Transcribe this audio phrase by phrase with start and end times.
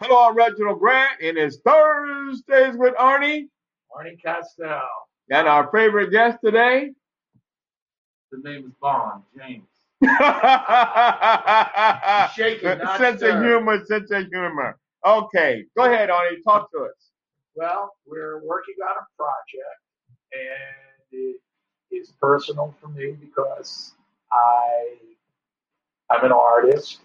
[0.00, 3.46] Hello, I'm Reginald Grant, and it's Thursdays with Arnie.
[3.96, 4.82] Arnie Castell.
[5.30, 6.90] And our favorite guest today.
[8.32, 9.68] The name is Bond, James.
[12.34, 14.76] Shaking, sense of humor, sense of humor.
[15.06, 16.42] Okay, go ahead, Arnie.
[16.44, 17.10] Talk to us.
[17.54, 19.80] Well, we're working on a project,
[20.32, 21.36] and it
[21.92, 23.94] is personal for me because
[24.32, 24.96] I
[26.10, 26.98] I'm an artist,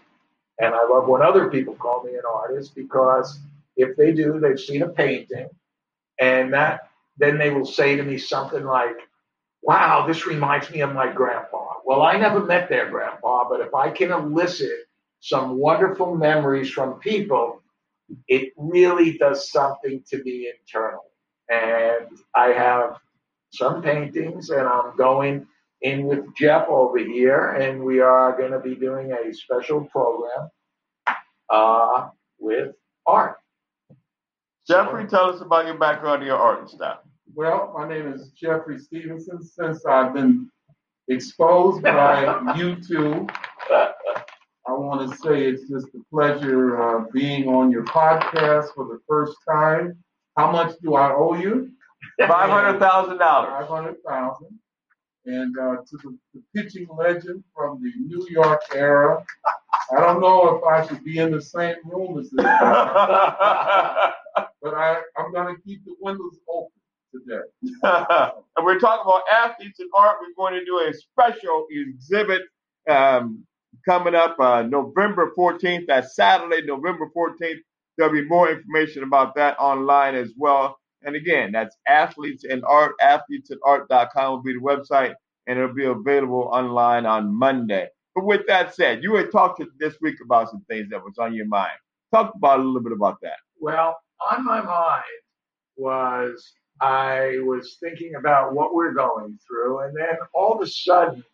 [0.60, 3.40] and I love when other people call me an artist because
[3.76, 5.48] if they do, they've seen a painting,
[6.20, 8.96] and that then they will say to me something like,
[9.62, 13.74] "Wow, this reminds me of my grandpa." Well, I never met their grandpa, but if
[13.74, 14.86] I can elicit
[15.20, 17.62] some wonderful memories from people,
[18.28, 21.06] it really does something to me internally.
[21.50, 22.98] And I have
[23.52, 25.46] some paintings, and I'm going
[25.82, 30.50] in with Jeff over here, and we are going to be doing a special program
[31.48, 32.74] uh, with
[33.06, 33.36] art.
[34.66, 37.00] Jeffrey, tell us about your background and your art and stuff.
[37.34, 39.42] Well, my name is Jeffrey Stevenson.
[39.42, 40.50] Since I've been
[41.08, 42.24] exposed by
[42.56, 43.30] YouTube,
[43.70, 49.00] I want to say it's just a pleasure uh, being on your podcast for the
[49.08, 49.96] first time.
[50.36, 51.70] How much do I owe you?
[52.18, 53.50] Five hundred thousand dollars.
[53.50, 54.58] Five hundred thousand.
[55.26, 59.22] And uh, to the, the, pitching legend from the New York era,
[59.94, 64.12] I don't know if I should be in the same room as this guy,
[64.62, 66.72] but I, I'm going to keep the windows open
[67.12, 67.42] today.
[67.82, 70.16] and we're talking about athletes and art.
[70.22, 72.42] We're going to do a special exhibit
[72.88, 73.44] um,
[73.86, 75.86] coming up uh, November 14th.
[75.86, 77.58] That's Saturday, November 14th.
[77.98, 80.79] There'll be more information about that online as well.
[81.02, 85.14] And again, that's athletes and art, athletesandart.com will be the website,
[85.46, 87.88] and it'll be available online on Monday.
[88.14, 91.34] But with that said, you had talked this week about some things that was on
[91.34, 91.72] your mind.
[92.12, 93.36] Talk about a little bit about that.
[93.58, 93.96] Well,
[94.30, 95.04] on my mind
[95.76, 101.24] was I was thinking about what we're going through, and then all of a sudden,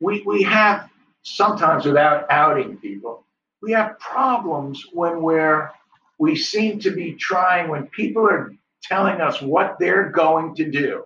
[0.00, 0.90] we we have
[1.22, 3.24] sometimes without outing people,
[3.62, 5.70] we have problems when we're
[6.18, 11.04] we seem to be trying when people are telling us what they're going to do.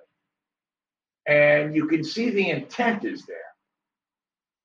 [1.26, 3.37] And you can see the intent is there.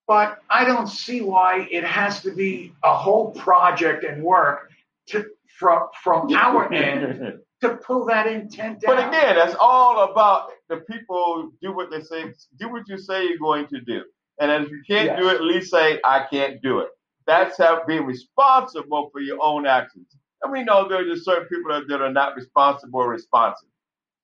[0.07, 4.69] But I don't see why it has to be a whole project and work
[5.07, 5.25] to
[5.57, 11.51] from from our end to pull that intent But again, that's all about the people
[11.61, 14.03] do what they say, do what you say you're going to do.
[14.39, 15.19] And if you can't yes.
[15.19, 16.89] do it, at least say, I can't do it.
[17.25, 20.07] That's how being responsible for your own actions.
[20.45, 23.67] And we know there are just certain people that, that are not responsible or responsive.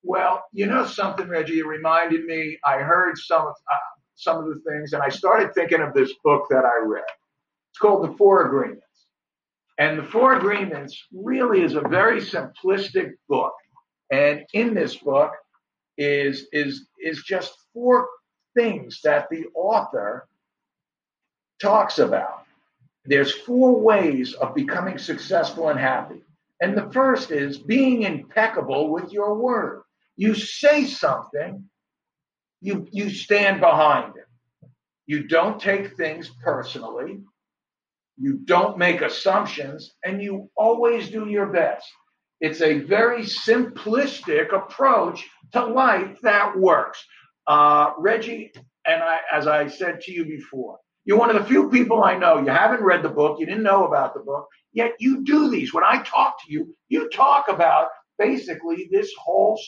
[0.04, 1.59] Well, you know something, Reggie.
[1.59, 2.59] It reminded me.
[2.64, 3.78] I heard some of uh,
[4.14, 7.04] some of the things, and I started thinking of this book that I read.
[7.72, 9.08] It's called The Four Agreements,
[9.80, 13.53] and The Four Agreements really is a very simplistic book.
[14.12, 15.32] And in this book
[15.98, 18.08] is is is just four
[18.56, 20.28] things that the author
[21.59, 22.41] talks about.
[23.06, 26.22] There's four ways of becoming successful and happy.
[26.62, 29.81] And the first is being impeccable with your word.
[30.16, 31.67] You say something,
[32.61, 34.69] you, you stand behind it.
[35.07, 37.22] You don't take things personally.
[38.17, 41.88] You don't make assumptions, and you always do your best.
[42.40, 47.03] It's a very simplistic approach to life that works.
[47.47, 48.51] Uh, Reggie,
[48.85, 52.17] and I, as I said to you before, you're one of the few people I
[52.17, 52.39] know.
[52.39, 55.73] You haven't read the book, you didn't know about the book, yet you do these.
[55.73, 57.89] When I talk to you, you talk about
[58.19, 59.59] basically this whole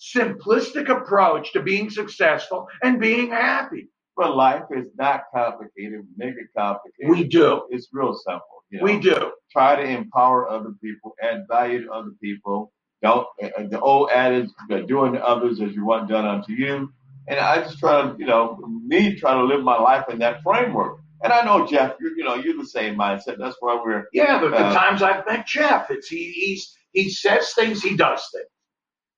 [0.00, 3.88] simplistic approach to being successful and being happy.
[4.16, 6.06] But life is not complicated.
[6.16, 7.08] Make it complicated.
[7.08, 7.62] We do.
[7.70, 8.64] It's real simple.
[8.70, 8.84] You know?
[8.84, 9.32] We do.
[9.50, 12.72] Try to empower other people, add value to other people.
[13.02, 14.50] Don't uh, uh, the old adage,
[14.86, 16.92] doing to others as you want done unto you.
[17.28, 20.42] And I just try to, you know, me trying to live my life in that
[20.42, 20.98] framework.
[21.22, 23.38] And I know Jeff, you, you know, you're the same mindset.
[23.38, 24.40] That's why we're yeah.
[24.40, 28.26] But uh, the times I've met Jeff, it's he he's he says things, he does
[28.34, 28.46] things.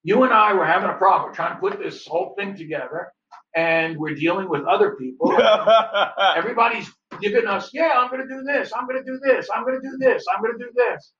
[0.03, 1.31] You and I were having a problem.
[1.31, 3.13] We're trying to put this whole thing together,
[3.55, 5.33] and we're dealing with other people.
[6.37, 6.91] Everybody's
[7.21, 9.81] giving us, yeah, I'm going to do this, I'm going to do this, I'm going
[9.81, 11.13] to do this, I'm going to do this,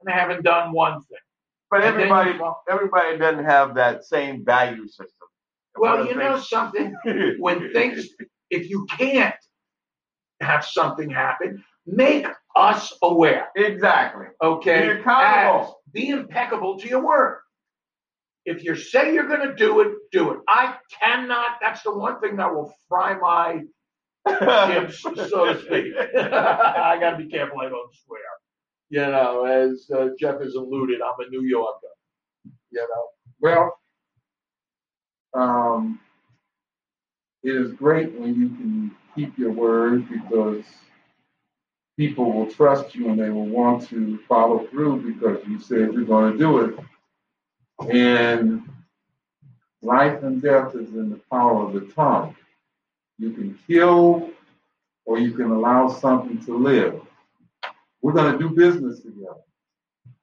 [0.00, 1.18] and they haven't done one thing.
[1.70, 2.38] But everybody,
[2.70, 5.25] everybody doesn't have that same value system.
[5.78, 6.94] Well, you know something?
[7.38, 8.08] when things,
[8.50, 9.34] if you can't
[10.40, 13.48] have something happen, make us aware.
[13.56, 14.26] Exactly.
[14.42, 14.80] Okay.
[14.82, 15.80] Be accountable.
[15.92, 17.40] be impeccable to your word.
[18.44, 20.38] If you say you're going to do it, do it.
[20.48, 21.58] I cannot.
[21.60, 23.62] That's the one thing that will fry my
[24.28, 25.92] chips, so to speak.
[26.16, 27.60] I got to be careful.
[27.60, 28.20] I don't swear.
[28.88, 31.88] You know, as uh, Jeff has alluded, I'm a New Yorker.
[32.70, 33.06] You know,
[33.40, 33.76] Well,
[35.34, 36.00] um,
[37.42, 40.64] it is great when you can keep your word because
[41.98, 46.04] people will trust you and they will want to follow through because you said you're
[46.04, 46.78] going to do it.
[47.90, 48.68] And
[49.82, 52.36] life and death is in the power of the tongue.
[53.18, 54.30] You can kill
[55.06, 57.00] or you can allow something to live.
[58.02, 59.40] We're going to do business together,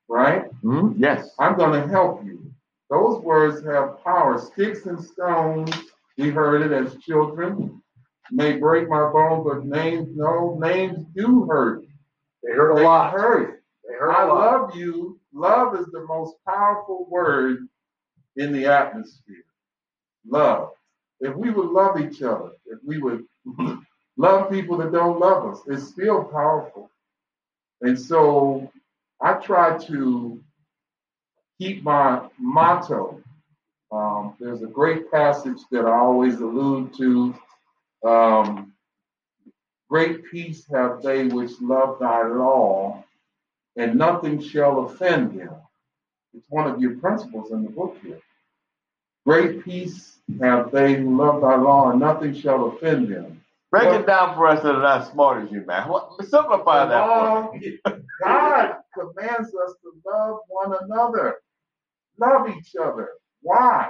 [0.10, 0.52] right?
[0.64, 1.36] Mhm, Yes.
[1.40, 2.53] I'm going to help you.
[2.94, 4.40] Those words have power.
[4.40, 5.72] Sticks and stones,
[6.20, 7.82] we heard it as children,
[8.32, 11.84] may break my bones, but names, no, names do hurt.
[12.44, 13.14] they hurt a They lot.
[13.14, 13.64] hurt.
[13.88, 14.36] They hurt I a lot.
[14.36, 15.20] love you.
[15.34, 17.68] Love is the most powerful word
[18.38, 19.46] in the atmosphere.
[20.28, 20.72] Love.
[21.22, 23.26] If we would love each other, if we would
[24.18, 26.92] love people that don't love us, it's still powerful.
[27.82, 28.72] And so
[29.22, 30.42] I try to
[31.64, 33.22] keep my motto.
[33.92, 37.36] Um, there's a great passage that I always allude to.
[38.06, 38.74] Um,
[39.90, 43.04] great peace have they which love thy law,
[43.78, 45.56] and nothing shall offend them.
[46.34, 48.20] It's one of your principles in the book here.
[49.26, 53.42] Great peace have they who love thy law, and nothing shall offend them.
[53.72, 55.88] Break Well- it down for us that are not smart as you, man.
[55.88, 57.08] What, simplify that.
[57.08, 57.54] Law-
[58.24, 61.38] God commands us to love one another,
[62.26, 63.10] love each other.
[63.42, 63.90] Why?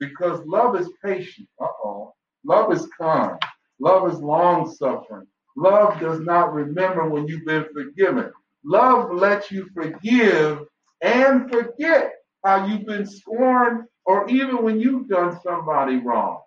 [0.00, 1.48] Because love is patient.
[1.60, 2.14] Uh oh.
[2.44, 3.38] Love is kind.
[3.80, 5.26] Love is long suffering.
[5.56, 8.32] Love does not remember when you've been forgiven.
[8.64, 10.60] Love lets you forgive
[11.02, 12.12] and forget
[12.44, 16.40] how you've been scorned or even when you've done somebody wrong.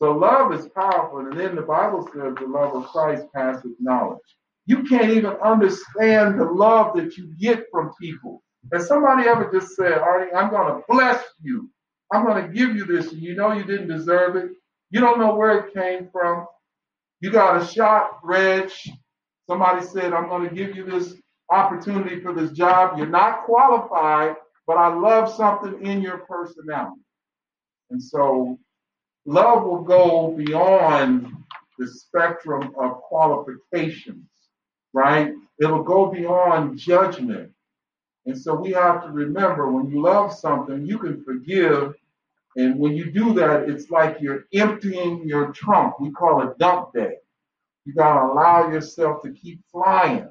[0.00, 1.20] So love is powerful.
[1.20, 4.20] And then the Bible says the love of Christ passes knowledge.
[4.66, 8.42] You can't even understand the love that you get from people.
[8.72, 11.70] Has somebody ever just said, Artie, I'm going to bless you.
[12.12, 14.50] I'm going to give you this, you know you didn't deserve it.
[14.90, 16.46] You don't know where it came from.
[17.20, 18.70] You got a shot, Reg.
[19.48, 21.14] Somebody said, I'm going to give you this
[21.50, 22.98] opportunity for this job.
[22.98, 24.36] You're not qualified,
[24.66, 27.00] but I love something in your personality.
[27.90, 28.58] And so
[29.26, 31.32] love will go beyond
[31.78, 34.26] the spectrum of qualifications,
[34.92, 35.32] right?
[35.60, 37.52] It'll go beyond judgment.
[38.26, 41.94] And so we have to remember when you love something, you can forgive.
[42.56, 46.00] And when you do that, it's like you're emptying your trunk.
[46.00, 47.16] We call it dump day.
[47.84, 50.28] You got to allow yourself to keep flying.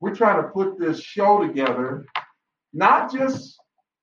[0.00, 2.06] We're trying to put this show together,
[2.72, 3.58] not just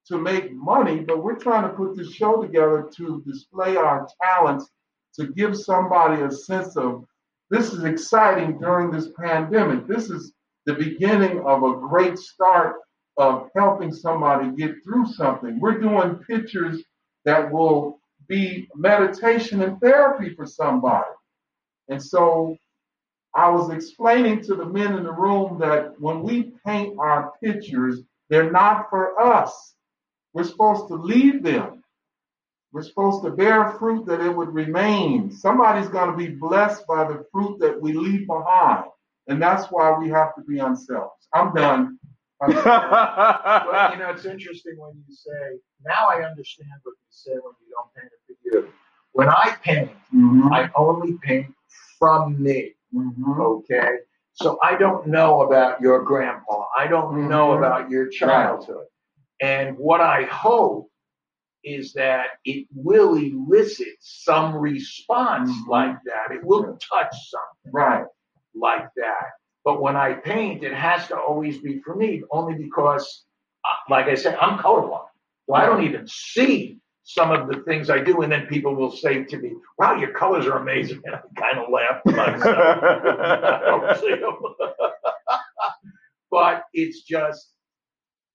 [0.08, 4.70] to make money, but we're trying to put this show together to display our talents,
[5.16, 7.06] to give somebody a sense of
[7.50, 9.88] this is exciting during this pandemic.
[9.88, 10.34] This is
[10.66, 12.78] the beginning of a great start
[13.18, 15.60] of helping somebody get through something.
[15.60, 16.84] We're doing pictures
[17.24, 21.10] that will be meditation and therapy for somebody.
[21.90, 22.58] And so
[23.36, 28.02] I was explaining to the men in the room that when we paint our pictures,
[28.30, 29.76] they're not for us.
[30.34, 31.84] We're supposed to leave them.
[32.72, 35.32] We're supposed to bear fruit that it would remain.
[35.32, 38.86] Somebody's going to be blessed by the fruit that we leave behind.
[39.28, 41.12] And that's why we have to be unselfish.
[41.34, 42.00] I'm done.
[42.48, 47.54] Well, you know, it's interesting when you say, now I understand what you say when
[47.62, 48.74] you don't paint it for you.
[49.14, 50.52] When I paint, Mhm.
[50.52, 51.54] I only paint
[52.00, 52.76] from me.
[52.94, 53.40] Mhm.
[53.40, 54.00] Okay.
[54.34, 56.66] So I don't know about your grandpa.
[56.78, 57.58] I don't know Mhm.
[57.58, 58.88] about your childhood.
[59.42, 60.90] And what I hope
[61.64, 65.68] is that it will elicit some response Mhm.
[65.68, 66.32] like that.
[66.32, 68.06] It will touch something Right.
[68.54, 69.32] like that.
[69.66, 73.26] But when I paint, it has to always be for me, only because,
[73.66, 75.08] uh, like I said, I'm colorblind.
[75.48, 78.22] So I don't even see some of the things I do.
[78.22, 81.02] And then people will say to me, wow, your colors are amazing.
[81.06, 82.58] And I kind of laugh to myself.
[82.58, 85.40] I don't see 'em.
[86.32, 87.52] but it's just,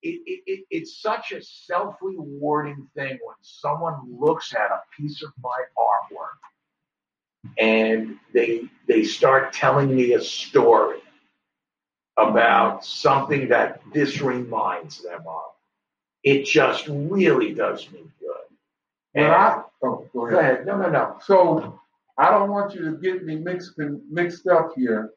[0.02, 5.22] it, it, it, it's such a self rewarding thing when someone looks at a piece
[5.22, 6.38] of my artwork
[7.58, 10.99] and they they start telling me a story
[12.20, 15.42] about something that this reminds them of.
[16.22, 18.36] It just really does me good.
[19.14, 20.52] And I, oh, go go ahead.
[20.54, 20.66] ahead.
[20.66, 21.16] No, no, no.
[21.24, 21.80] So
[22.18, 23.78] I don't want you to get me mixed
[24.10, 25.10] mixed up here.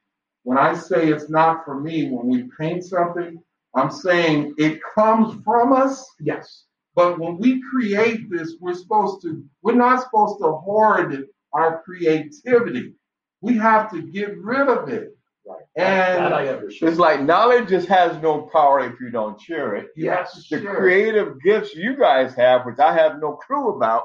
[0.44, 3.42] When I say it's not for me, when we paint something,
[3.76, 6.06] I'm saying it comes from us.
[6.20, 6.66] Yes.
[6.96, 9.44] But when we create this, we're supposed to.
[9.62, 12.94] We're not supposed to hoard our creativity.
[13.42, 15.18] We have to get rid of it.
[15.46, 15.64] Right.
[15.76, 16.70] And-.
[16.72, 19.88] It's like knowledge just has no power if you don't share it.
[19.96, 20.76] Yes, The sure.
[20.76, 24.04] creative gifts you guys have, which I have no clue about,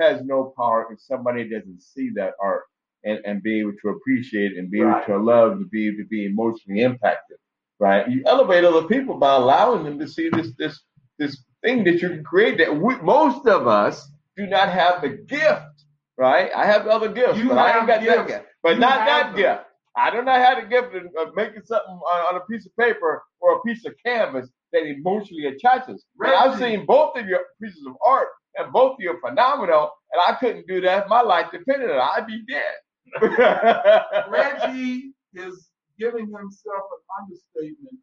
[0.00, 2.64] has no power if somebody doesn't see that art
[3.04, 5.02] and, and be able to appreciate it and be Right.
[5.08, 7.38] able to love and be able to be emotionally impacted.
[7.80, 8.08] Right?
[8.08, 10.80] You elevate other people by allowing them to see this this
[11.18, 15.10] this thing that you can create that we, most of us do not have the
[15.10, 15.62] gift.
[16.18, 16.50] Right?
[16.54, 18.44] I have other gifts, You but I ain't got that gift.
[18.62, 19.36] But You not that them.
[19.36, 19.62] gift.
[19.96, 22.44] I do not know have the gift of, uh, of making something on, on a
[22.50, 26.04] piece of paper or a piece of canvas that emotionally attaches.
[26.22, 30.20] I've seen both of your pieces of art, and both of you are phenomenal, and
[30.26, 32.00] I couldn't do that if my life depended on it.
[32.00, 32.74] I'd be dead.
[34.28, 37.98] Reggie is giving himself an understatement.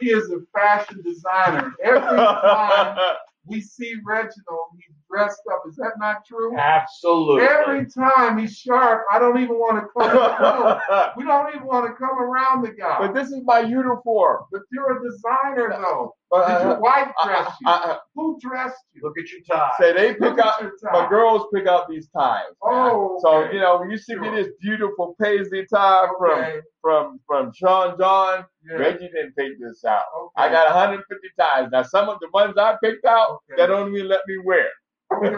[0.00, 1.74] He is a fashion designer.
[1.82, 5.62] Every time we see Reginald, he's dressed up.
[5.68, 6.56] Is that not true?
[6.58, 7.42] Absolutely.
[7.46, 10.16] Every time he's sharp, I don't even want to come.
[10.90, 11.10] around.
[11.16, 12.98] we don't even want to come around the guy.
[13.00, 14.44] but this is my uniform.
[14.52, 16.14] But you're a designer, though.
[16.30, 17.68] But, Did uh, your wife I- dress uh, you?
[17.68, 19.02] I- I- Who dressed you?
[19.04, 19.70] Look at your tie.
[19.78, 22.42] say they pick Look at out my girls pick out these ties.
[22.64, 22.72] man.
[22.72, 27.20] Oh, so you know when you see me this beautiful paisley tie from Okay, from
[27.26, 30.02] from Sean John, yeah, Reggie didn't pick this out.
[30.18, 30.48] okay.
[30.48, 31.68] I got 150 ties.
[31.70, 33.54] Now some of the ones I picked out, Okay.
[33.56, 34.68] they don't even let me wear.
[35.12, 35.34] Okay.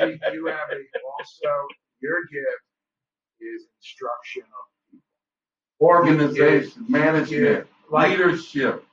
[0.00, 0.76] Reggie, you have a,
[1.18, 1.66] also
[2.00, 2.62] your gift
[3.40, 5.00] is instruction of
[5.80, 8.84] Organization, Yeah, management, like- leadership.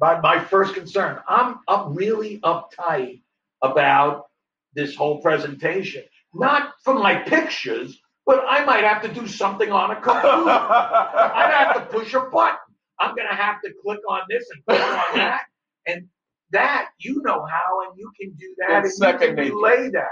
[0.00, 1.18] my, my first concern.
[1.28, 3.22] I'm I'm really uptight
[3.62, 4.26] about
[4.74, 6.04] this whole presentation.
[6.34, 10.28] Not for my pictures, but I might have to do something on a computer.
[10.28, 12.56] I'd have to push a button.
[13.00, 15.42] I'm gonna have to click on this and click on that.
[15.86, 16.08] And
[16.52, 19.54] that you know how and you can do that It's and you second can nature.
[19.54, 20.08] relay that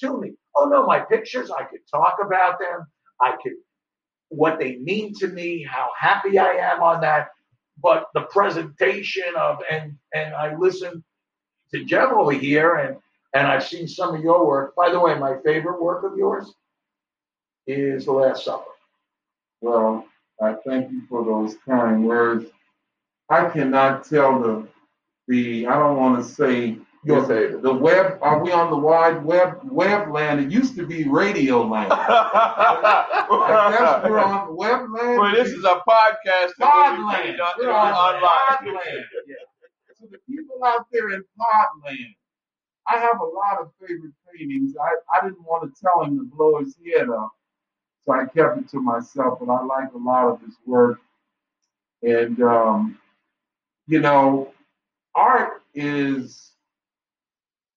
[0.00, 0.32] to me.
[0.56, 2.86] Oh no, my pictures, I could talk about them.
[3.20, 3.52] I could
[4.28, 7.28] what they mean to me, how happy I am on that.
[7.82, 11.04] But the presentation of and and I listen
[11.74, 12.96] to over here and
[13.34, 14.74] and I've seen some of your work.
[14.76, 16.52] By the way, my favorite work of yours
[17.66, 18.70] is The Last Supper.
[19.60, 20.06] Well,
[20.40, 22.46] I thank you for those kind words.
[23.30, 24.68] I cannot tell the
[25.28, 27.62] the I don't want to say Your favorite.
[27.62, 30.40] The web are we on the wide web web land?
[30.40, 31.92] It used to be radio land.
[31.92, 35.18] I guess we're on web land.
[35.18, 36.52] well, this is a podcast.
[36.58, 37.40] that Pod land.
[37.58, 38.22] We're on online.
[38.22, 39.04] pod land.
[39.96, 42.14] So the people out there in pod land,
[42.88, 44.74] I have a lot of favorite paintings.
[44.80, 47.30] I, I didn't want to tell him to blow his head up,
[48.04, 49.38] so I kept it to myself.
[49.40, 50.98] But I like a lot of his work,
[52.02, 52.98] and um,
[53.86, 54.52] you know,
[55.14, 56.52] art is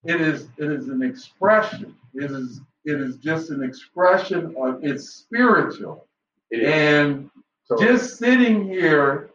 [0.04, 1.96] it is it is an expression.
[2.14, 6.08] It is it is just an expression of it's spiritual.
[6.52, 6.64] It.
[6.64, 7.30] And
[7.66, 9.30] So- just sitting here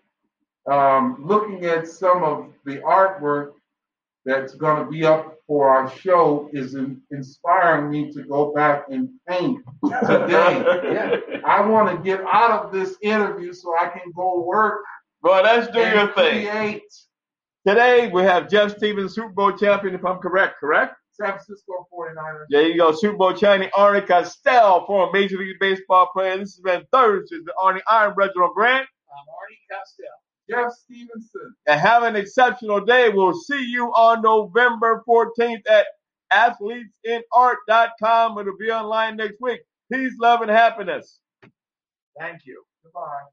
[0.71, 3.53] um, looking at some of the artwork
[4.25, 8.85] that's going to be up for our show is in, inspiring me to go back
[8.91, 9.65] and paint
[10.07, 11.41] today.
[11.45, 14.83] I want to get out of this interview so I can go work
[15.23, 16.47] Well, let's do your thing.
[16.47, 16.83] create
[17.67, 20.95] Today we have Jeff Stevens, Super Bowl champion, if I'm correct, correct?
[21.13, 22.47] San Francisco 49ers.
[22.49, 26.39] There you go, Super Bowl champion Arnie Castell, former Major League Baseball player.
[26.39, 28.87] This has been Thursdays with Arnie Iron Reginald Grant.
[29.11, 30.09] I'm Arnie Costello.
[30.49, 31.55] Jeff Stevenson.
[31.67, 33.11] And have an exceptional day.
[33.11, 35.87] We'll see you on November 14th at
[36.33, 38.39] athletesandart.com.
[38.39, 39.61] It'll be online next week.
[39.93, 41.19] Peace, love, and happiness.
[42.19, 42.63] Thank you.
[42.83, 43.25] Goodbye.